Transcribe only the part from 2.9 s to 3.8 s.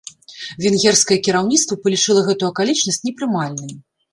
непрымальнай.